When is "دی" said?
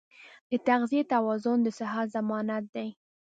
2.75-2.89